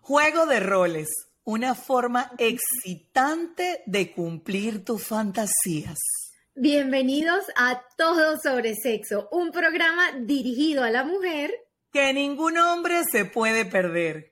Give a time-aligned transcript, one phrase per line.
[0.00, 1.06] Juego de roles,
[1.44, 5.96] una forma excitante de cumplir tus fantasías.
[6.56, 11.52] Bienvenidos a Todo sobre Sexo, un programa dirigido a la mujer
[11.92, 14.29] que ningún hombre se puede perder.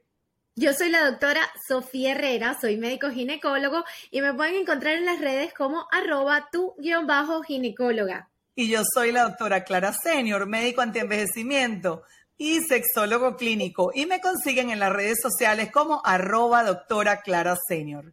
[0.61, 5.20] Yo soy la doctora Sofía Herrera, soy médico ginecólogo y me pueden encontrar en las
[5.20, 8.28] redes como arroba tu-ginecóloga.
[8.56, 12.02] Y yo soy la doctora Clara Senior, médico antienvejecimiento
[12.37, 13.92] y sexólogo clínico.
[13.95, 18.12] Y me consiguen en las redes sociales como arroba doctora Clara Senior.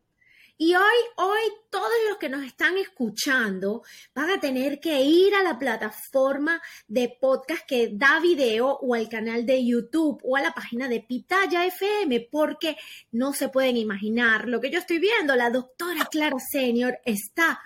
[0.57, 5.43] Y hoy, hoy todos los que nos están escuchando van a tener que ir a
[5.43, 10.53] la plataforma de podcast que da video o al canal de YouTube o a la
[10.53, 12.77] página de Pitaya FM porque
[13.11, 15.35] no se pueden imaginar lo que yo estoy viendo.
[15.35, 17.59] La doctora Clara Senior está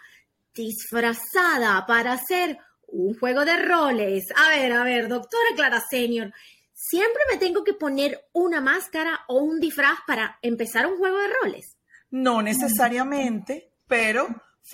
[0.55, 4.25] disfrazada para hacer un juego de roles.
[4.35, 6.33] A ver, a ver, doctora Clara Senior,
[6.73, 11.27] ¿siempre me tengo que poner una máscara o un disfraz para empezar un juego de
[11.43, 11.78] roles?
[12.11, 14.27] No necesariamente, pero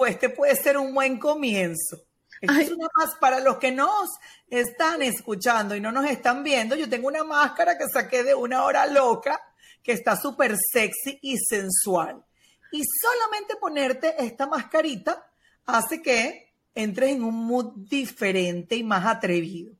[0.06, 2.04] este puede ser un buen comienzo.
[2.42, 4.10] es una más para los que nos
[4.50, 6.76] están escuchando y no nos están viendo.
[6.76, 9.40] Yo tengo una máscara que saqué de una hora loca
[9.82, 12.24] que está súper sexy y sensual.
[12.72, 15.26] Y solamente ponerte esta mascarita
[15.66, 19.74] hace que entres en un mood diferente y más atrevido.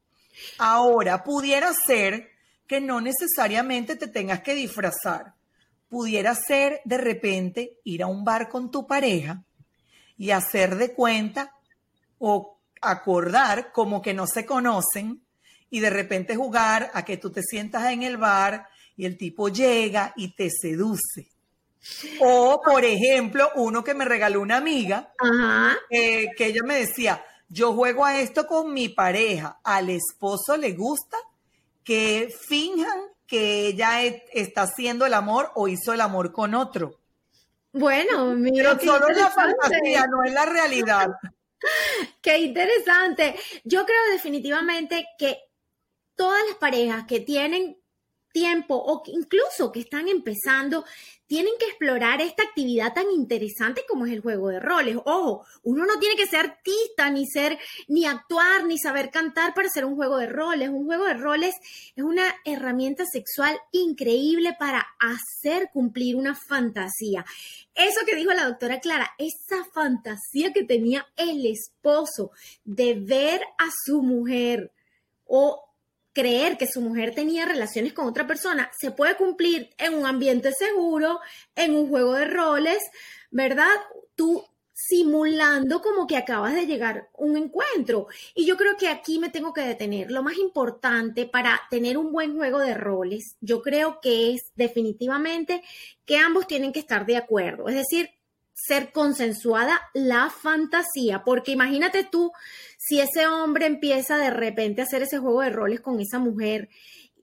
[0.58, 2.30] Ahora, pudiera ser
[2.68, 5.35] que no necesariamente te tengas que disfrazar
[5.96, 9.42] pudiera ser de repente ir a un bar con tu pareja
[10.18, 11.54] y hacer de cuenta
[12.20, 15.22] o acordar como que no se conocen
[15.70, 19.48] y de repente jugar a que tú te sientas en el bar y el tipo
[19.48, 21.30] llega y te seduce.
[22.20, 25.14] O, por ejemplo, uno que me regaló una amiga,
[25.90, 30.74] eh, que ella me decía, yo juego a esto con mi pareja, al esposo le
[30.74, 31.16] gusta
[31.86, 37.00] que finjan que ella está haciendo el amor o hizo el amor con otro.
[37.72, 38.78] Bueno, mira.
[38.78, 41.08] Pero solo es la fantasía, no es la realidad.
[42.22, 43.36] Qué interesante.
[43.64, 45.40] Yo creo definitivamente que
[46.16, 47.78] todas las parejas que tienen
[48.36, 50.84] tiempo o incluso que están empezando
[51.26, 54.98] tienen que explorar esta actividad tan interesante como es el juego de roles.
[55.06, 57.58] Ojo, uno no tiene que ser artista, ni ser,
[57.88, 60.68] ni actuar, ni saber cantar para hacer un juego de roles.
[60.68, 61.56] Un juego de roles
[61.96, 67.26] es una herramienta sexual increíble para hacer cumplir una fantasía.
[67.74, 72.32] Eso que dijo la doctora Clara, esa fantasía que tenía el esposo
[72.66, 74.74] de ver a su mujer
[75.24, 75.66] o
[76.16, 80.54] creer que su mujer tenía relaciones con otra persona se puede cumplir en un ambiente
[80.54, 81.20] seguro,
[81.56, 82.80] en un juego de roles,
[83.30, 83.68] ¿verdad?
[84.16, 84.44] Tú
[84.74, 88.08] simulando como que acabas de llegar un encuentro.
[88.34, 90.12] Y yo creo que aquí me tengo que detener.
[90.12, 95.64] Lo más importante para tener un buen juego de roles, yo creo que es definitivamente
[96.06, 97.68] que ambos tienen que estar de acuerdo.
[97.68, 98.10] Es decir,
[98.56, 102.32] ser consensuada la fantasía, porque imagínate tú
[102.78, 106.70] si ese hombre empieza de repente a hacer ese juego de roles con esa mujer,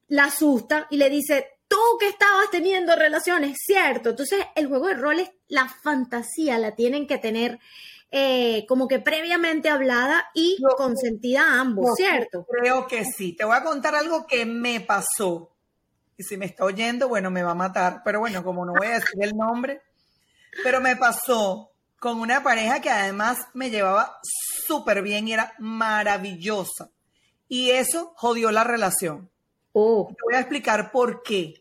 [0.08, 4.10] la asusta y le dice, tú que estabas teniendo relaciones, ¿cierto?
[4.10, 7.58] Entonces el juego de roles, la fantasía la tienen que tener
[8.10, 12.44] eh, como que previamente hablada y consentida a ambos, ¿cierto?
[12.46, 13.32] Creo que sí.
[13.34, 15.50] Te voy a contar algo que me pasó.
[16.18, 18.02] Y si me está oyendo, bueno, me va a matar.
[18.04, 19.80] Pero bueno, como no voy a decir el nombre,
[20.62, 24.18] pero me pasó con una pareja que además me llevaba
[24.66, 26.90] súper bien y era maravillosa.
[27.48, 29.30] Y eso jodió la relación.
[29.72, 30.08] Oh.
[30.08, 31.54] Te voy a explicar por qué.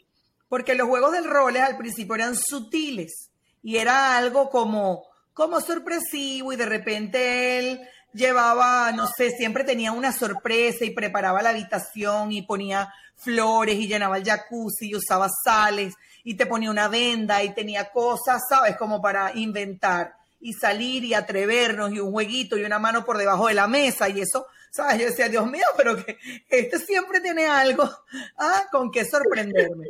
[0.50, 3.30] Porque los juegos del roles al principio eran sutiles
[3.64, 5.04] y era algo como,
[5.34, 7.82] como sorpresivo y de repente él
[8.14, 13.88] llevaba, no sé, siempre tenía una sorpresa y preparaba la habitación y ponía flores y
[13.88, 18.78] llenaba el jacuzzi y usaba sales y te ponía una venda y tenía cosas, ¿sabes?
[18.78, 23.48] Como para inventar y salir y atrevernos y un jueguito y una mano por debajo
[23.48, 25.00] de la mesa y eso, ¿sabes?
[25.00, 26.18] Yo decía, Dios mío, pero que
[26.50, 27.90] este siempre tiene algo
[28.38, 28.64] ¿ah?
[28.72, 29.90] con qué sorprenderme.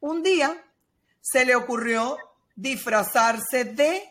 [0.00, 0.64] Un día
[1.20, 2.16] se le ocurrió
[2.56, 4.02] disfrazarse de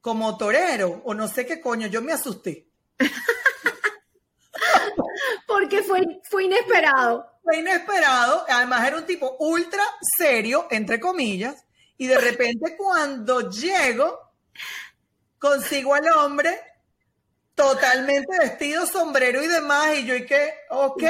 [0.00, 2.65] como torero o no sé qué coño, yo me asusté.
[5.46, 7.30] Porque fue, fue inesperado.
[7.42, 9.82] Fue inesperado, además era un tipo ultra
[10.18, 11.64] serio, entre comillas,
[11.96, 14.32] y de repente cuando llego,
[15.38, 16.60] consigo al hombre
[17.54, 21.02] totalmente vestido, sombrero y demás, y yo y que, ok,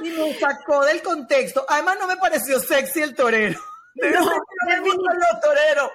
[0.00, 1.64] y me sacó del contexto.
[1.68, 3.60] Además no me pareció sexy el torero.
[3.94, 5.90] No, los toreros.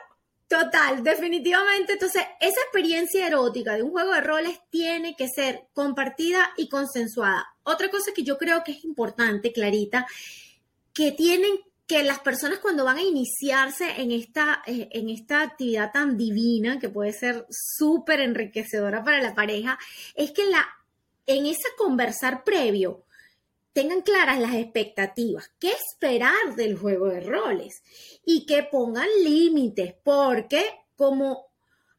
[0.47, 1.93] Total, definitivamente.
[1.93, 7.45] Entonces, esa experiencia erótica de un juego de roles tiene que ser compartida y consensuada.
[7.63, 10.05] Otra cosa que yo creo que es importante, Clarita,
[10.93, 15.91] que tienen que las personas cuando van a iniciarse en esta, eh, en esta actividad
[15.91, 19.77] tan divina, que puede ser súper enriquecedora para la pareja,
[20.15, 20.65] es que la,
[21.25, 23.05] en ese conversar previo
[23.73, 27.83] tengan claras las expectativas, qué esperar del juego de roles
[28.25, 30.63] y que pongan límites, porque
[30.95, 31.47] como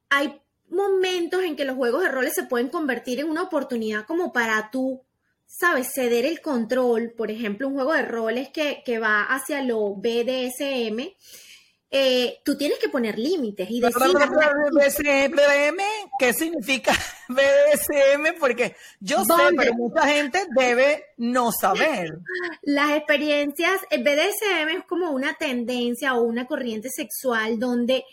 [0.08, 4.32] hay momentos en que los juegos de roles se pueden convertir en una oportunidad como
[4.32, 5.02] para tú
[5.46, 11.14] sabes, ceder el control, por ejemplo, un juego de roles que, va hacia lo BDSM,
[11.96, 14.02] eh, tú tienes que poner límites y decir...
[15.28, 15.80] BDSM,
[16.18, 16.92] ¿qué significa
[17.28, 18.36] BDSM?
[18.40, 22.18] Porque yo sé, pero mucha gente debe no saber.
[22.62, 28.04] Las experiencias, el BDSM es como una tendencia o una corriente sexual donde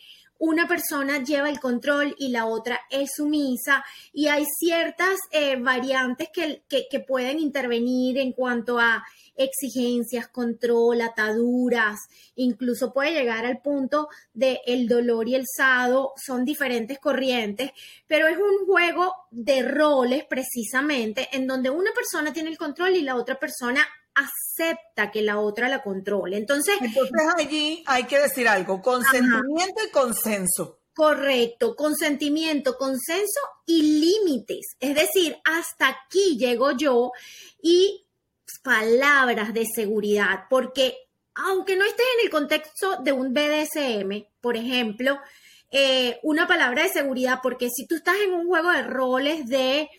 [0.41, 3.85] una persona lleva el control y la otra es sumisa.
[4.11, 6.63] Y hay ciertas eh, variantes que,
[7.07, 9.03] pueden intervenir en cuanto a
[9.35, 11.99] exigencias, control, ataduras,
[12.35, 17.71] incluso puede llegar al punto de el dolor y el sado, son diferentes corrientes,
[18.07, 23.01] pero es un juego de roles precisamente en donde una persona tiene el control y
[23.01, 26.37] la otra persona acepta que la otra la controle.
[26.37, 30.79] Entonces, Entonces allí hay que decir algo, consentimiento y consenso.
[30.93, 34.75] Correcto, consentimiento, consenso y límites.
[34.79, 37.11] Es decir, hasta aquí llego yo
[37.61, 38.05] y
[38.61, 40.97] palabras de seguridad, porque
[41.33, 45.19] aunque no estés en el contexto de un BDSM, por ejemplo,
[45.71, 49.89] eh, una palabra de seguridad, porque si tú estás en un juego de roles de,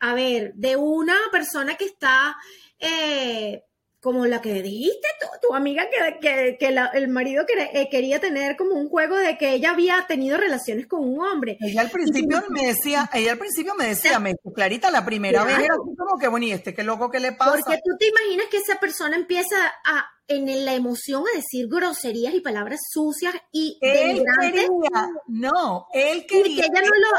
[0.00, 2.36] a ver, de una persona que está
[2.80, 3.64] eh,
[4.00, 5.06] como la que dijiste
[5.42, 5.84] tu, amiga
[6.20, 7.44] que, que, el marido
[7.74, 11.58] eh, quería tener como un juego de que ella había tenido relaciones con un hombre.
[11.60, 15.58] Ella al principio me decía, ella al principio me decía, me Clarita, la primera vez
[15.58, 17.52] era como que bueno, y este qué loco que le pasa.
[17.52, 22.32] Porque tú te imaginas que esa persona empieza a en la emoción a decir groserías
[22.34, 26.66] y palabras sucias y él quería, no, él quería.
[26.66, 27.18] ella no lo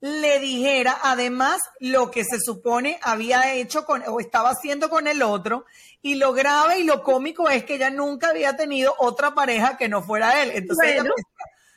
[0.00, 5.22] le dijera además lo que se supone había hecho con o estaba haciendo con el
[5.22, 5.66] otro
[6.02, 9.88] y lo grave y lo cómico es que ella nunca había tenido otra pareja que
[9.88, 10.52] no fuera él.
[10.54, 11.02] Entonces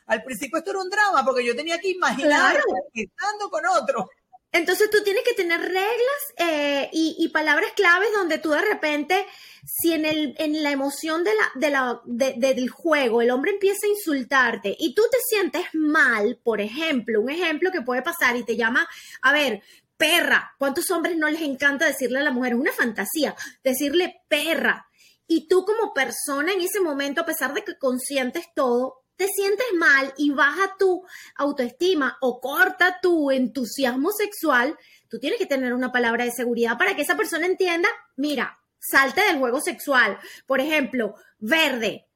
[0.06, 2.60] al principio esto era un drama porque yo tenía que imaginar
[2.94, 4.10] estando con otro.
[4.54, 9.26] Entonces tú tienes que tener reglas eh, y, palabras claves donde tú de repente,
[9.66, 13.88] si en, el, en la emoción de la, de la, del juego el hombre empieza
[13.88, 18.44] a insultarte y tú te sientes mal, por ejemplo, un ejemplo que puede pasar y
[18.44, 18.86] te llama,
[19.22, 19.62] a ver,
[19.96, 22.54] perra, ¿cuántos hombres no les encanta decirle a la mujer?
[22.54, 24.88] Es una fantasía, decirle perra.
[25.28, 29.68] Y tú como persona en ese momento, a pesar de que consientes todo, te sientes
[29.78, 34.76] mal y baja tu autoestima o corta tu entusiasmo sexual,
[35.10, 39.22] tú tienes que tener una palabra de seguridad para que esa persona entienda, mira, salte
[39.22, 40.18] del juego sexual.
[40.48, 42.08] Por ejemplo, verde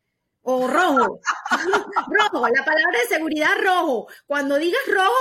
[0.42, 1.19] o rojo.
[2.07, 4.07] rojo, la palabra de seguridad rojo.
[4.25, 5.13] Cuando digas rojo,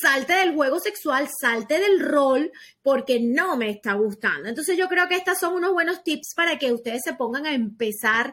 [0.00, 2.52] salte del juego sexual, salte del rol,
[2.82, 4.48] porque no me está gustando.
[4.48, 7.52] Entonces yo creo que estos son unos buenos tips para que ustedes se pongan a
[7.52, 8.32] empezar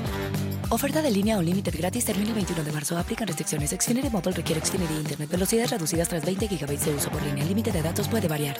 [0.73, 2.97] Oferta de línea o límite gratis termina el 21 de marzo.
[2.97, 3.71] Aplican restricciones.
[3.71, 5.29] Xfinity Mobile requiere Xfinity Internet.
[5.29, 7.43] Velocidades reducidas tras 20 GB de uso por línea.
[7.43, 8.55] El límite de datos puede variar.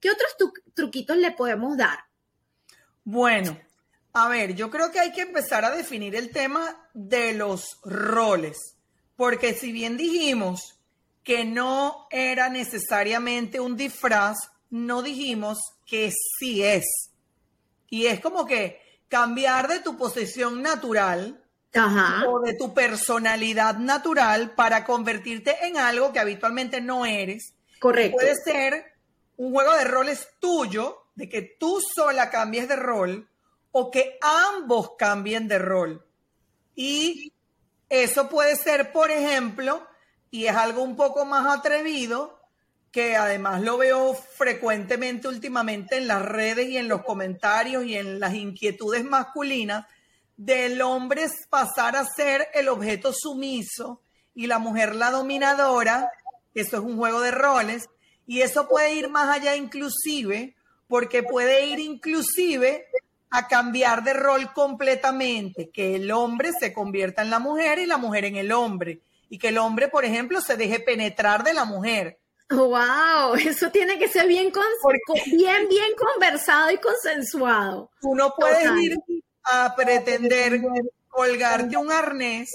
[0.00, 0.34] ¿Qué otros
[0.72, 1.98] truquitos le podemos dar?
[3.04, 3.58] Bueno,
[4.14, 8.56] a ver, yo creo que hay que empezar a definir el tema de los roles.
[9.14, 10.78] Porque si bien dijimos
[11.22, 14.38] que no era necesariamente un disfraz,
[14.70, 16.86] no dijimos que sí es.
[17.90, 21.42] Y es como que cambiar de tu posición natural
[22.26, 28.16] o de tu personalidad natural para convertirte en algo que habitualmente no eres Correcto.
[28.16, 28.84] Puede ser
[29.36, 33.28] un juego de roles tuyo, de que tú sola cambies de rol
[33.72, 36.04] o que ambos cambien de rol.
[36.74, 37.32] Y
[37.88, 39.86] eso puede ser, por ejemplo,
[40.30, 42.37] y es algo un poco más atrevido,
[42.90, 48.20] que además lo veo frecuentemente últimamente en las redes y en los comentarios y en
[48.20, 49.86] las inquietudes masculinas,
[50.36, 54.00] del hombre pasar a ser el objeto sumiso
[54.34, 56.10] y la mujer la dominadora,
[56.54, 57.88] eso es un juego de roles,
[58.26, 60.54] y eso puede ir más allá inclusive,
[60.86, 62.86] porque puede ir inclusive
[63.30, 67.98] a cambiar de rol completamente, que el hombre se convierta en la mujer y la
[67.98, 71.64] mujer en el hombre, y que el hombre, por ejemplo, se deje penetrar de la
[71.64, 72.18] mujer.
[72.50, 74.50] Wow, eso tiene que ser bien,
[75.32, 77.90] bien, bien conversado y consensuado.
[78.00, 78.96] Tú no puedes ir
[79.44, 80.60] a pretender
[81.08, 82.50] colgarte un arnés.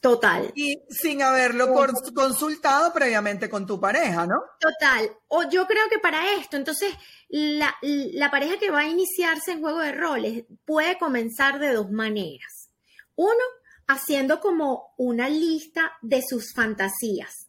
[0.00, 0.50] Total.
[0.56, 1.72] Y sin haberlo
[2.12, 4.34] consultado previamente con tu pareja, ¿no?
[4.58, 5.08] Total.
[5.28, 6.92] O yo creo que para esto, entonces,
[7.28, 11.90] la, la pareja que va a iniciarse en juego de roles puede comenzar de dos
[11.92, 12.70] maneras.
[13.14, 13.44] Uno,
[13.86, 17.46] haciendo como una lista de sus fantasías,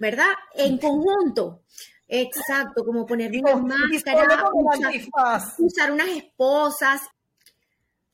[0.00, 0.32] ¿verdad?
[0.54, 1.62] En conjunto.
[2.08, 4.50] Exacto, como poner una máscara,
[5.58, 7.02] usar, unas esposas.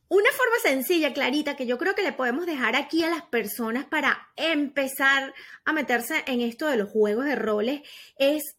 [0.09, 3.87] Una forma sencilla, clarita, que yo creo que le podemos dejar aquí a las personas
[3.87, 5.33] para empezar
[5.65, 7.81] a meterse en esto de los juegos de roles
[8.19, 8.57] es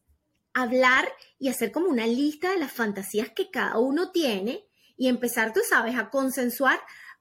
[0.53, 1.07] hablar
[1.37, 4.65] y hacer como una lista de las fantasías que cada uno tiene
[4.97, 6.79] y empezar, tú sabes, a consensuar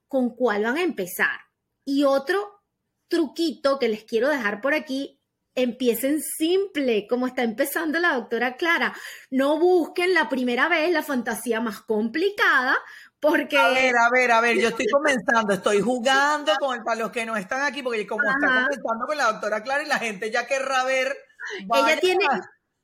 [0.09, 1.39] con cuál van a empezar.
[1.85, 2.63] Y otro
[3.09, 5.16] truquito que les quiero dejar por aquí,
[5.57, 8.95] empiecen simple, como está empezando la doctora Clara.
[9.31, 12.77] No busquen la primera vez la fantasía más complicada,
[13.19, 13.59] porque...
[13.59, 17.27] A ver, a ver, a ver, yo estoy comenzando, estoy jugando con para los que
[17.27, 20.47] no están aquí, porque como está comenzando con la doctora Clara y la gente ya
[20.47, 21.17] querrá ver...
[21.59, 22.27] Ella tiene,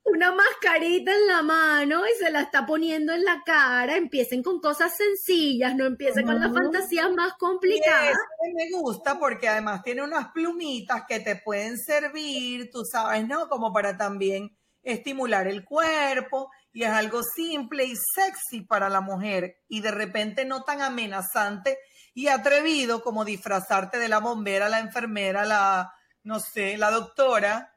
[0.05, 3.97] una mascarita en la mano y se la está poniendo en la cara.
[3.97, 8.17] Empiecen con cosas sencillas, no empiecen con las fantasías más complicadas.
[8.55, 13.49] me gusta porque además tiene unas plumitas que te pueden servir, tú sabes, ¿no?
[13.49, 19.59] Como para también estimular el cuerpo y es algo simple y sexy para la mujer
[19.69, 21.79] y de repente no tan amenazante
[22.15, 25.95] y atrevido como disfrazarte de la bombera, la enfermera, la,
[26.25, 27.72] no sé, la doctora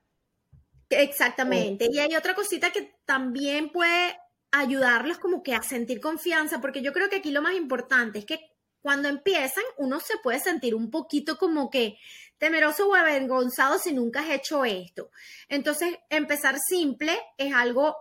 [0.89, 1.87] Exactamente.
[1.91, 4.17] Y hay otra cosita que también puede
[4.51, 8.25] ayudarlos como que a sentir confianza, porque yo creo que aquí lo más importante es
[8.25, 8.39] que
[8.81, 11.97] cuando empiezan uno se puede sentir un poquito como que
[12.37, 15.09] temeroso o avergonzado si nunca has hecho esto.
[15.49, 17.95] Entonces, empezar simple es algo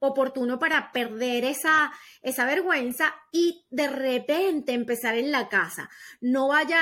[0.00, 1.92] oportuno para perder esa,
[2.22, 5.90] esa vergüenza y de repente empezar en la casa.
[6.20, 6.80] No vaya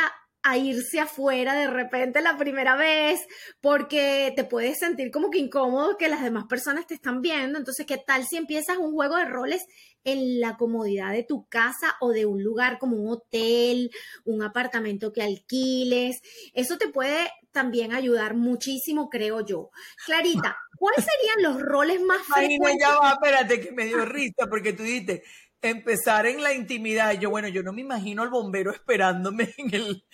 [0.49, 3.27] a irse afuera de repente la primera vez
[3.61, 7.59] porque te puedes sentir como que incómodo que las demás personas te están viendo.
[7.59, 9.67] Entonces, ¿qué tal si empiezas un juego de roles
[10.05, 13.91] en la comodidad de tu casa o de un lugar como un hotel,
[14.25, 16.21] un apartamento que alquiles?
[16.55, 19.71] Eso te puede también ayudar muchísimo, creo yo.
[20.05, 22.77] Clarita, ¿cuáles serían los roles más frecuentes?
[22.81, 25.23] ya va, espérate, que me dio risa porque tú dices
[25.71, 27.13] empezar en la intimidad.
[27.13, 30.05] Yo, bueno, yo no me imagino al bombero esperándome en el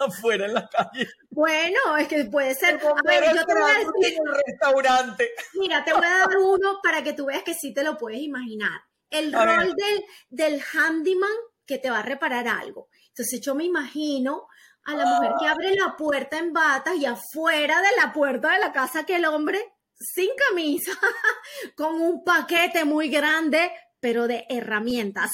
[0.00, 1.08] afuera en la calle.
[1.30, 2.76] Bueno, es que puede ser.
[2.76, 4.18] a ver, yo te voy a decir.
[4.18, 5.30] En el restaurante.
[5.54, 8.20] Mira, te voy a dar uno para que tú veas que sí te lo puedes
[8.20, 8.80] imaginar.
[9.10, 11.30] El rol del, del handyman
[11.64, 12.88] que te va a reparar algo.
[13.08, 14.46] Entonces yo me imagino
[14.84, 18.58] a la mujer que abre la puerta en batas y afuera de la puerta de
[18.58, 19.60] la casa que el hombre
[19.98, 20.92] sin camisa,
[21.76, 25.30] con un paquete muy grande, pero de herramientas.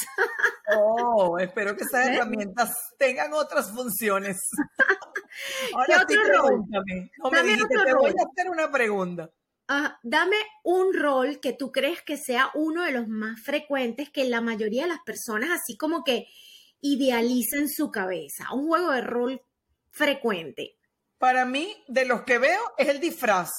[0.76, 2.14] Oh, espero que esas ¿Eh?
[2.14, 4.38] herramientas tengan otras funciones.
[5.74, 7.10] Ahora sí, pregúntame.
[7.18, 9.30] No me dijiste, te voy a hacer una pregunta.
[9.66, 14.24] Ah, dame un rol que tú crees que sea uno de los más frecuentes que
[14.24, 16.26] la mayoría de las personas así como que
[16.80, 18.52] idealiza en su cabeza.
[18.52, 19.42] Un juego de rol
[19.90, 20.76] frecuente.
[21.18, 23.50] Para mí, de los que veo, es el disfraz.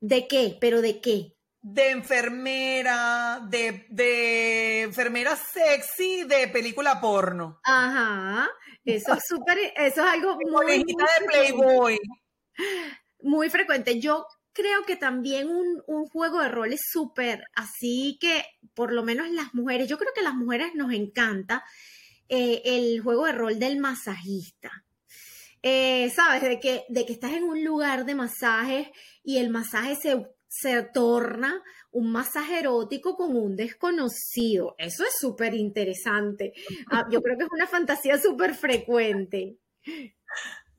[0.00, 0.58] ¿De qué?
[0.60, 1.34] ¿Pero de qué?
[1.62, 7.60] De enfermera, de, de, enfermera sexy de película porno.
[7.62, 8.50] Ajá,
[8.84, 11.98] eso es súper, eso es algo muy, de Playboy.
[13.20, 14.00] Muy frecuente.
[14.00, 19.04] Yo creo que también un, un juego de rol es súper, así que por lo
[19.04, 21.64] menos las mujeres, yo creo que a las mujeres nos encanta
[22.28, 24.84] eh, el juego de rol del masajista.
[25.62, 26.42] Eh, ¿Sabes?
[26.42, 28.88] De que, de que estás en un lugar de masajes
[29.22, 34.74] y el masaje se se torna un masaje erótico con un desconocido.
[34.76, 36.52] Eso es súper interesante.
[36.90, 39.56] Ah, yo creo que es una fantasía súper frecuente.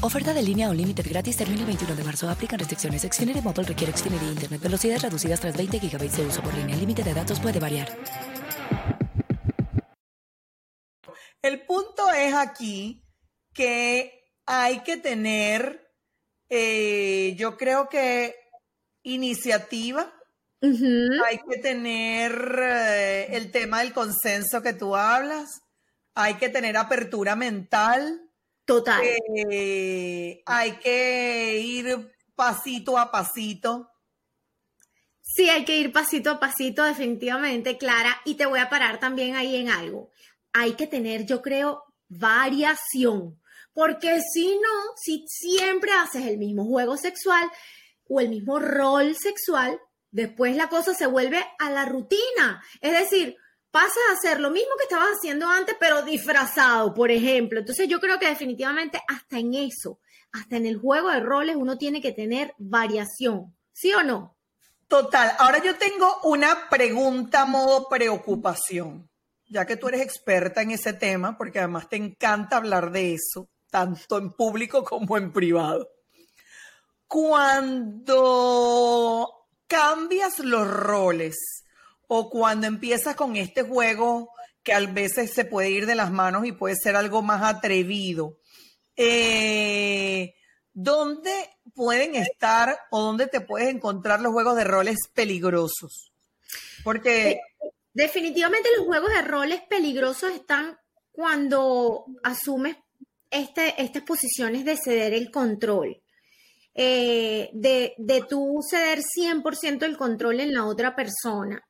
[0.00, 2.30] Oferta de línea o límite gratis termina el 21 de marzo.
[2.30, 3.02] Aplican restricciones.
[3.02, 4.60] Xfinity Mobile requiere Xfinity Internet.
[4.62, 6.74] Velocidades reducidas tras 20 GB de uso por línea.
[6.74, 7.88] El límite de datos puede variar.
[11.42, 13.02] El punto es aquí
[13.52, 15.92] que hay que tener,
[16.48, 18.36] eh, yo creo que
[19.02, 20.12] iniciativa,
[20.60, 25.62] hay que tener eh, el tema del consenso que tú hablas,
[26.14, 28.27] hay que tener apertura mental.
[28.68, 29.02] Total.
[29.02, 33.90] Eh, hay que ir pasito a pasito.
[35.22, 38.20] Sí, hay que ir pasito a pasito, definitivamente, Clara.
[38.26, 40.10] Y te voy a parar también ahí en algo.
[40.52, 43.40] Hay que tener, yo creo, variación.
[43.72, 47.50] Porque si no, si siempre haces el mismo juego sexual
[48.06, 52.62] o el mismo rol sexual, después la cosa se vuelve a la rutina.
[52.82, 53.38] Es decir,
[53.70, 57.60] pasas a hacer lo mismo que estabas haciendo antes, pero disfrazado, por ejemplo.
[57.60, 60.00] Entonces yo creo que definitivamente hasta en eso,
[60.32, 63.54] hasta en el juego de roles, uno tiene que tener variación.
[63.72, 64.36] ¿Sí o no?
[64.88, 65.32] Total.
[65.38, 69.08] Ahora yo tengo una pregunta modo preocupación,
[69.46, 73.50] ya que tú eres experta en ese tema, porque además te encanta hablar de eso,
[73.70, 75.90] tanto en público como en privado.
[77.06, 78.08] Cuando
[79.66, 81.66] cambias los roles
[82.08, 84.30] o cuando empiezas con este juego
[84.62, 88.38] que a veces se puede ir de las manos y puede ser algo más atrevido,
[88.96, 90.34] eh,
[90.72, 91.32] ¿dónde
[91.74, 96.12] pueden estar o dónde te puedes encontrar los juegos de roles peligrosos?
[96.82, 97.40] Porque...
[97.92, 100.78] Definitivamente los juegos de roles peligrosos están
[101.10, 102.76] cuando asumes
[103.30, 106.00] este, estas posiciones de ceder el control.
[106.74, 111.67] Eh, de, de tú ceder 100% el control en la otra persona.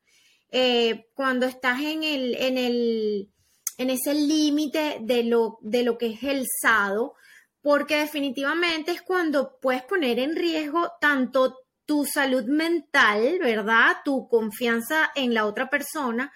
[0.51, 3.29] Eh, cuando estás en, el, en, el,
[3.77, 7.15] en ese límite de lo, de lo que es el sado,
[7.61, 13.97] porque definitivamente es cuando puedes poner en riesgo tanto tu salud mental, ¿verdad?
[14.05, 16.31] Tu confianza en la otra persona,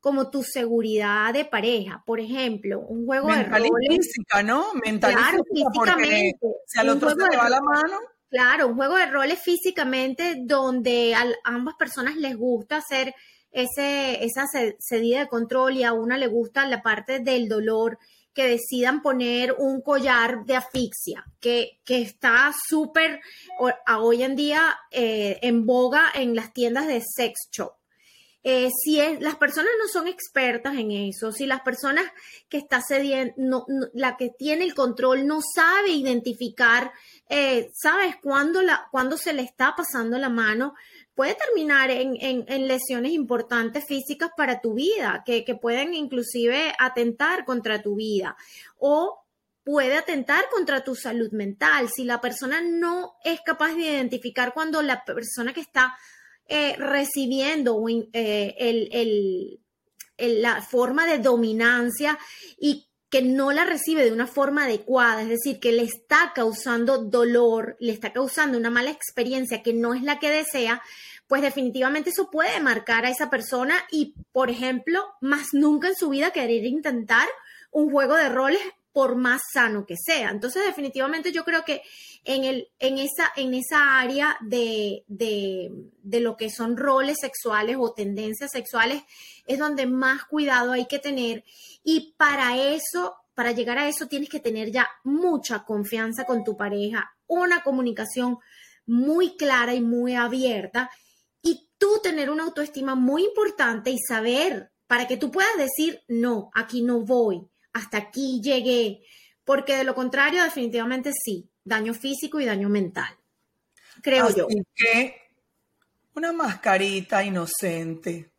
[0.00, 2.02] como tu seguridad de pareja.
[2.06, 3.88] Por ejemplo, un juego Mental de roles.
[3.90, 4.72] y física, ¿no?
[4.84, 6.46] Mental Claro, y física, porque físicamente.
[6.66, 7.98] si al otro se de va la mano,
[8.30, 13.14] Claro, un juego de roles físicamente donde a ambas personas les gusta hacer
[13.52, 17.98] esa ce- cedida de control y a una le gusta la parte del dolor,
[18.34, 23.20] que decidan poner un collar de asfixia, que, que está súper
[23.98, 27.72] hoy en día eh, en boga en las tiendas de sex shop.
[28.44, 32.04] Eh, si las personas no son expertas en eso, si las personas
[32.48, 36.92] que está cediendo, la que tiene el control no sabe identificar,
[37.28, 40.74] eh, sabes cuándo, la, cuándo se le está pasando la mano,
[41.18, 47.44] puede terminar en, en- lesiones importantes físicas para tu vida, que, que pueden inclusive atentar
[47.44, 48.36] contra tu vida
[48.78, 49.18] o
[49.64, 51.88] puede atentar contra tu salud mental.
[51.88, 55.96] Si la persona no es capaz de identificar cuando la persona que está
[56.46, 62.16] eh, recibiendo eh, el- el- la forma de dominancia
[62.58, 66.98] y que no la recibe de una forma adecuada, es decir, que le está causando
[66.98, 70.82] dolor, le está causando una mala experiencia que no es la que desea,
[71.26, 76.10] pues definitivamente eso puede marcar a esa persona y, por ejemplo, más nunca en su
[76.10, 77.28] vida querer intentar
[77.70, 78.62] un juego de roles
[78.98, 80.30] por más sano que sea.
[80.30, 81.82] Entonces, definitivamente yo creo que
[82.24, 85.70] en, el, en, esa, en esa área de, de,
[86.02, 89.04] de lo que son roles sexuales o tendencias sexuales
[89.46, 91.44] es donde más cuidado hay que tener.
[91.84, 96.56] Y para eso, para llegar a eso, tienes que tener ya mucha confianza con tu
[96.56, 98.38] pareja, una comunicación
[98.84, 100.90] muy clara y muy abierta
[101.40, 106.50] y tú tener una autoestima muy importante y saber para que tú puedas decir, no,
[106.52, 109.02] aquí no voy, hasta aquí llegué,
[109.44, 113.16] porque de lo contrario definitivamente sí, daño físico y daño mental,
[114.02, 114.48] creo así yo.
[114.74, 115.14] que
[116.14, 118.32] una mascarita inocente,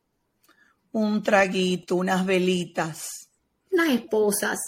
[0.92, 3.30] un traguito, unas velitas.
[3.72, 4.60] Unas esposas.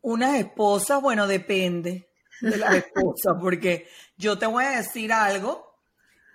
[0.00, 2.08] Unas esposas, bueno, depende
[2.40, 5.78] de las esposas, porque yo te voy a decir algo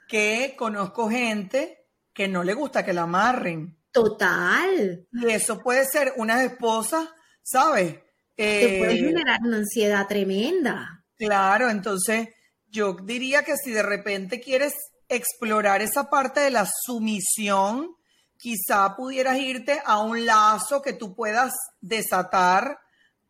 [0.08, 3.78] que conozco gente que no le gusta que la amarren.
[3.92, 5.08] Total.
[5.12, 7.08] Y eso puede ser unas esposas,
[7.50, 7.96] ¿sabes?
[8.36, 11.04] Te puede eh, generar una ansiedad tremenda.
[11.18, 12.30] Claro, entonces
[12.68, 14.74] yo diría que si de repente quieres
[15.10, 17.96] explorar esa parte de la sumisión,
[18.38, 22.80] quizá pudieras irte a un lazo que tú puedas desatar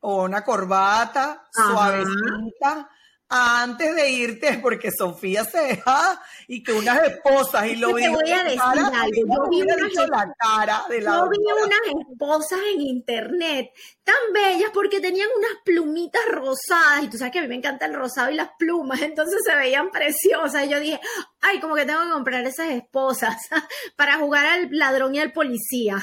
[0.01, 2.89] o una corbata suavecita
[3.29, 8.03] antes de irte, porque Sofía se deja y que unas esposas y lo vi.
[8.03, 9.11] Te voy a decir algo.
[9.15, 13.71] Yo vi, unas, la cara de la yo vi unas esposas en internet
[14.03, 17.85] tan bellas porque tenían unas plumitas rosadas y tú sabes que a mí me encanta
[17.85, 20.65] el rosado y las plumas, entonces se veían preciosas.
[20.65, 20.99] Y yo dije,
[21.41, 23.37] ay, como que tengo que comprar esas esposas
[23.95, 25.97] para jugar al ladrón y al policía.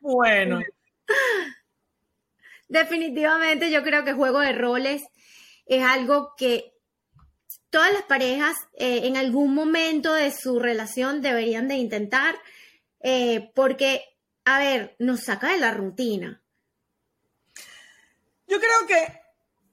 [0.00, 0.60] Bueno.
[2.68, 5.04] Definitivamente yo creo que juego de roles
[5.66, 6.72] es algo que
[7.70, 12.36] todas las parejas eh, en algún momento de su relación deberían de intentar,
[13.00, 14.02] eh, porque,
[14.44, 16.42] a ver, nos saca de la rutina.
[18.46, 19.20] Yo creo que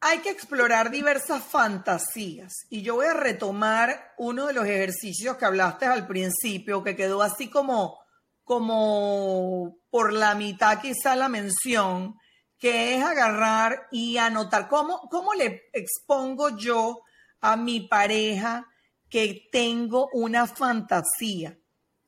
[0.02, 5.46] hay que explorar diversas fantasías y yo voy a retomar uno de los ejercicios que
[5.46, 8.00] hablaste al principio, que quedó así como,
[8.44, 12.18] como por la mitad quizá la mención,
[12.64, 17.02] que es agarrar y anotar cómo, cómo le expongo yo
[17.42, 18.66] a mi pareja
[19.10, 21.58] que tengo una fantasía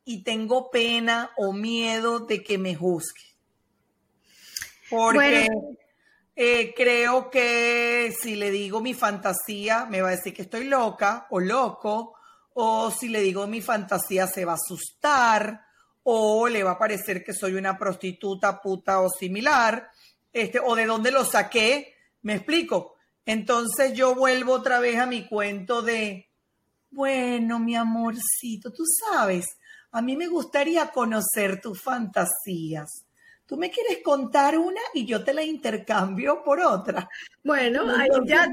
[0.05, 3.35] y tengo pena o miedo de que me juzgue.
[4.89, 5.49] Porque
[6.37, 11.27] eh, creo que si le digo mi fantasía, me va a decir que estoy loca
[11.31, 12.13] o loco,
[12.53, 15.65] o si le digo mi fantasía se va a asustar,
[16.03, 19.91] o le va a parecer que soy una prostituta, puta o similar
[20.35, 22.95] este, o de dónde lo saqué, me explico.
[23.25, 26.29] Entonces yo vuelvo otra vez a mi cuento de,
[26.91, 29.45] bueno, mi amorcito, tú sabes,
[29.91, 33.05] a mí me gustaría conocer tus fantasías.
[33.45, 37.07] Tú me quieres contar una y yo te la intercambio por otra.
[37.41, 38.45] Bueno, ahí ya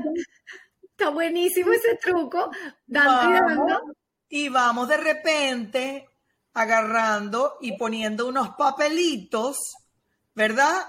[0.82, 2.48] está buenísimo ese truco.
[2.86, 3.96] Dando
[4.28, 6.08] y vamos de repente
[6.54, 9.56] agarrando y poniendo unos papelitos,
[10.32, 10.84] ¿verdad?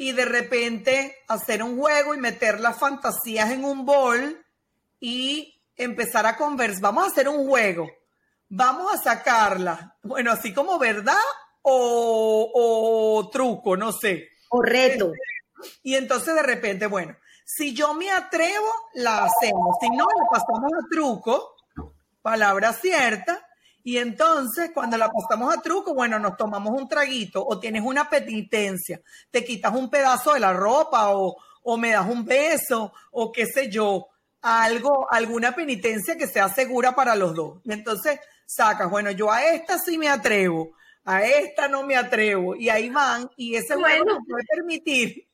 [0.00, 4.42] Y de repente hacer un juego y meter las fantasías en un bol
[4.98, 6.80] y empezar a conversar.
[6.80, 7.86] Vamos a hacer un juego.
[8.48, 9.98] Vamos a sacarla.
[10.02, 11.18] Bueno, así como verdad
[11.60, 14.30] o, truco, no sé.
[14.48, 15.12] O reto.
[15.82, 19.76] Y entonces de repente, bueno, si yo me atrevo, la hacemos.
[19.82, 21.56] Si no, la pasamos a truco,
[22.22, 23.46] palabra cierta,
[23.90, 28.08] y entonces, cuando la pasamos a truco, bueno, nos tomamos un traguito o tienes una
[28.08, 29.00] penitencia,
[29.32, 33.46] te quitas un pedazo de la ropa o, o me das un beso o qué
[33.46, 34.06] sé yo,
[34.42, 37.62] algo, alguna penitencia que sea segura para los dos.
[37.64, 40.70] Y entonces sacas, bueno, yo a esta sí me atrevo,
[41.04, 42.54] a esta no me atrevo.
[42.54, 45.28] Y ahí van y ese bueno, juego puede permitir.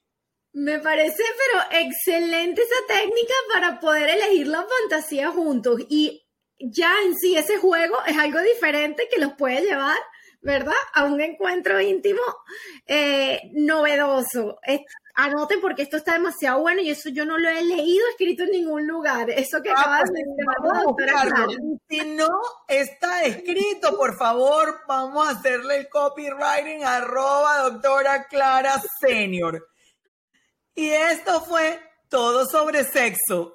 [0.54, 5.82] Me parece, pero excelente esa técnica para poder elegir la fantasía juntos.
[5.90, 6.25] Y
[6.58, 9.98] ya en sí ese juego es algo diferente que los puede llevar,
[10.40, 10.74] ¿verdad?
[10.94, 12.22] A un encuentro íntimo
[12.86, 14.58] eh, novedoso.
[15.14, 18.50] anoten porque esto está demasiado bueno y eso yo no lo he leído escrito en
[18.50, 19.30] ningún lugar.
[19.30, 20.22] Eso que acaba de
[21.46, 21.80] decir.
[21.88, 22.28] Si no
[22.68, 29.68] está escrito, por favor, vamos a hacerle el copywriting arroba doctora Clara Senior.
[30.74, 33.54] Y esto fue todo sobre sexo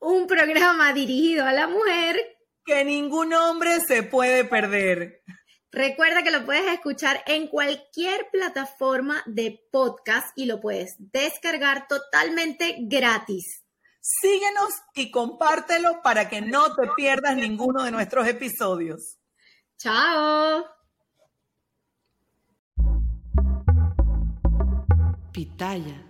[0.00, 2.18] un programa dirigido a la mujer
[2.64, 5.22] que ningún hombre se puede perder.
[5.72, 12.76] Recuerda que lo puedes escuchar en cualquier plataforma de podcast y lo puedes descargar totalmente
[12.80, 13.64] gratis.
[14.00, 19.18] Síguenos y compártelo para que no te pierdas ninguno de nuestros episodios.
[19.78, 20.64] Chao.
[25.32, 26.09] Pitaya.